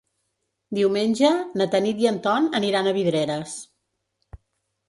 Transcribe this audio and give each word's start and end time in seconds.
Diumenge 0.77 1.29
na 1.61 1.67
Tanit 1.75 2.03
i 2.05 2.09
en 2.13 2.19
Ton 2.25 2.49
aniran 2.63 2.89
a 2.93 2.97
Vidreres. 2.99 3.55